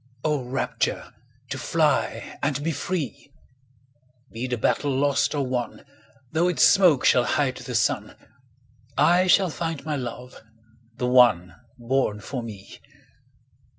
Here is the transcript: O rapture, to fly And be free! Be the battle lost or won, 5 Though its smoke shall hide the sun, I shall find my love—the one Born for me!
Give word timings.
O 0.23 0.41
rapture, 0.41 1.11
to 1.51 1.59
fly 1.59 2.39
And 2.41 2.63
be 2.63 2.71
free! 2.71 3.31
Be 4.31 4.47
the 4.47 4.57
battle 4.57 4.89
lost 4.89 5.35
or 5.35 5.45
won, 5.45 5.77
5 5.77 5.85
Though 6.31 6.47
its 6.47 6.63
smoke 6.63 7.05
shall 7.05 7.23
hide 7.23 7.57
the 7.57 7.75
sun, 7.75 8.15
I 8.97 9.27
shall 9.27 9.51
find 9.51 9.85
my 9.85 9.97
love—the 9.97 11.05
one 11.07 11.53
Born 11.77 12.19
for 12.19 12.41
me! 12.41 12.79